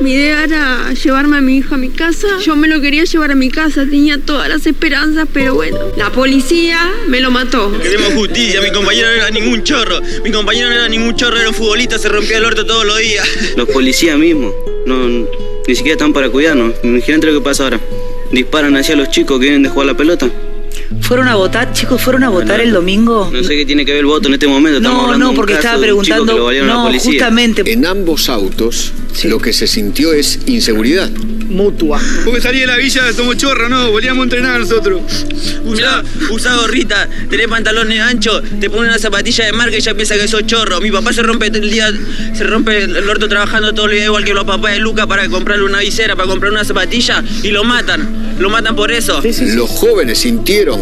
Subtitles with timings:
[0.00, 2.26] Mi idea era llevarme a mi hijo a mi casa.
[2.42, 6.10] Yo me lo quería llevar a mi casa, tenía todas las esperanzas, pero bueno, la
[6.10, 7.70] policía me lo mató.
[7.82, 10.00] Queremos justicia, mi compañero no era ningún chorro.
[10.24, 12.98] Mi compañero no era ningún chorro, era un futbolista, se rompía el orto todos los
[12.98, 13.28] días.
[13.56, 14.54] Los policías mismos,
[14.86, 16.74] no, ni siquiera están para cuidarnos.
[16.82, 17.80] Imagínate lo que pasa ahora.
[18.32, 20.30] Disparan hacia los chicos que vienen de jugar la pelota.
[21.00, 22.00] ¿Fueron a votar, chicos?
[22.02, 23.30] ¿Fueron a votar el domingo?
[23.32, 24.78] No sé qué tiene que ver el voto en este momento.
[24.78, 26.38] Estamos No, hablando de no, un porque caso estaba de un chico que preguntando.
[26.38, 27.72] lo valieron a la No, justamente.
[27.72, 28.92] En ambos autos
[29.24, 31.10] lo que se sintió es inseguridad.
[31.50, 32.00] Mutua.
[32.24, 35.02] Porque salí de la villa, somos chorros, no, volvíamos a entrenar nosotros.
[35.64, 40.16] Usá, usá gorrita, tenés pantalones anchos, te pones una zapatilla de marca y ya piensa
[40.16, 40.80] que sos chorro.
[40.80, 41.90] Mi papá se rompe el día,
[42.34, 45.28] se rompe el orto trabajando todo el día igual que los papás de Luca para
[45.28, 48.36] comprarle una visera, para comprar una zapatilla y lo matan.
[48.38, 49.20] Lo matan por eso.
[49.54, 50.80] Los jóvenes sintieron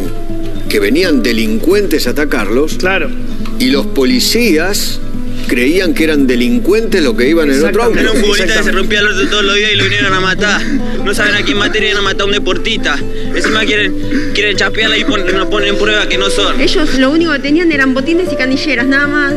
[0.69, 2.75] que venían delincuentes a atacarlos.
[2.75, 3.11] Claro.
[3.59, 5.01] Y los policías
[5.47, 7.99] creían que eran delincuentes los que iban en el otro auto.
[7.99, 10.21] Era un futbolista que se rompía el orto todos los días y lo vinieron a
[10.21, 10.61] matar.
[11.05, 12.99] No saben a quién matar y a matar a un deportista.
[13.35, 13.95] Encima quieren,
[14.35, 16.61] quieren chapearla y pon- nos ponen en prueba que no son.
[16.61, 19.35] Ellos lo único que tenían eran botines y canilleras, nada más.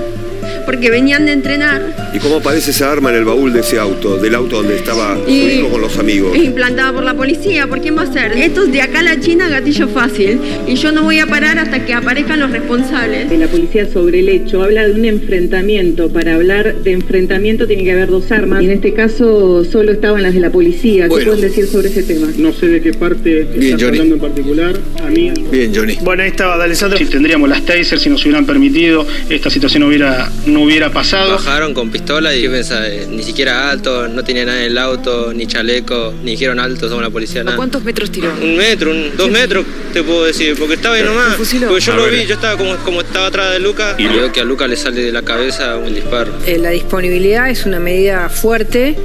[0.72, 1.82] Porque venían de entrenar.
[2.14, 4.16] ¿Y cómo aparece esa arma en el baúl de ese auto?
[4.18, 6.34] Del auto donde estaba su Y- hijo con los amigos.
[6.34, 8.32] Es implantada por la policía, ¿por quién va a ser?
[8.38, 10.40] Esto es de acá a la China, gatillo fácil.
[10.68, 13.30] Y yo no voy a parar hasta que aparezcan los responsables.
[13.38, 16.08] la policía sobre el hecho habla de un enfrentamiento.
[16.10, 18.62] Para hablar de enfrentamiento tiene que haber dos armas.
[18.62, 21.04] Y en este caso solo estaban las de la policía.
[21.04, 21.32] ¿Qué Bueno.
[21.32, 22.28] pueden decir sobre ese tema?
[22.38, 23.98] No sé de qué parte Bien, estás Johnny.
[24.00, 24.80] hablando en particular.
[25.04, 25.34] A mí.
[25.52, 25.98] Bien, Johnny.
[26.02, 26.98] Bueno, ahí estaba D'Alessandro.
[26.98, 31.32] Si tendríamos las tasers, si nos hubieran permitido, esta situación no hubiera, no hubiera pasado.
[31.34, 32.88] Bajaron con pistola y ¿qué pensás?
[32.90, 36.88] Eh, ni siquiera alto, no tenía nada en el auto, ni chaleco, ni dijeron alto,
[36.88, 38.30] somos la policía, ¿A cuántos metros tiró?
[38.42, 41.36] Un metro, un- dos metros, te puedo decir, porque estaba ahí nomás.
[41.36, 41.68] fusiló?
[41.68, 42.14] Porque yo A lo ver.
[42.14, 44.76] vi, yo estaba como, como estaba atrás de Luca y veo que a Luca le
[44.76, 46.32] sale de la cabeza un disparo.
[46.46, 48.96] Eh, la disponibilidad es una medida fuerte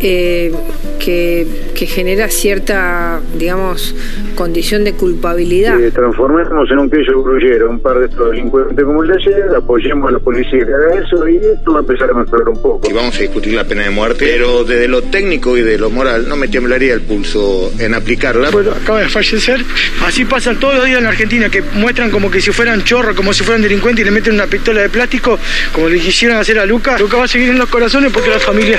[0.00, 0.52] eh,
[0.98, 3.94] que, que genera cierta, digamos,
[4.34, 5.80] condición de culpabilidad.
[5.80, 9.44] Eh, transformemos en un queso grullero un par de estos delincuentes como el de ayer,
[9.56, 12.60] apoyemos a la policía que haga eso y esto va a empezar a mejorar un
[12.60, 12.88] poco.
[12.88, 15.90] Y vamos a discutir la pena de muerte, pero desde lo técnico y de lo
[15.90, 18.50] moral no me temblaría el pulso en aplicarla.
[18.50, 19.64] Bueno, acaba de fallecer.
[20.04, 23.14] Así pasan todos los días en la Argentina, que muestran como que si fueran chorros,
[23.16, 25.38] como si fueran delincuentes y le meten una pistola de plástico,
[25.72, 26.98] como le quisieron hacer a Luca.
[26.98, 28.78] Luca va a seguir en los corazones porque la familia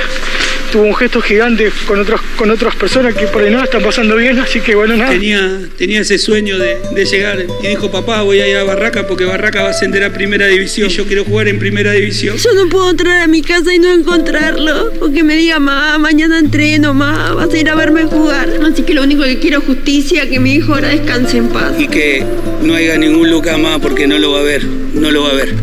[0.75, 4.17] tuvo un gesto gigante con, otros, con otras personas que por ahí no están pasando
[4.17, 5.09] bien, así que bueno, nada.
[5.09, 9.07] Tenía, tenía ese sueño de, de llegar y dijo, papá, voy a ir a Barraca
[9.07, 10.89] porque Barraca va a ascender a Primera División.
[10.89, 12.35] Y yo quiero jugar en Primera División.
[12.35, 14.91] Yo no puedo entrar a mi casa y no encontrarlo.
[14.99, 18.49] O que me diga, mamá, mañana entreno, mamá, vas a ir a verme jugar.
[18.69, 21.71] Así que lo único que quiero es justicia, que mi hijo ahora descanse en paz.
[21.79, 22.25] Y que
[22.61, 25.35] no haya ningún Luca más porque no lo va a ver, no lo va a
[25.35, 25.53] ver.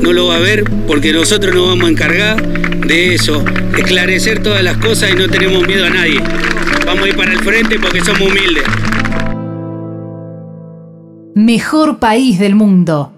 [0.00, 2.42] No lo va a ver porque nosotros nos vamos a encargar
[2.88, 3.44] de eso,
[3.76, 6.20] esclarecer todas las cosas y no tenemos miedo a nadie.
[6.86, 8.64] Vamos a ir para el frente porque somos humildes.
[11.34, 13.12] Mejor país del mundo.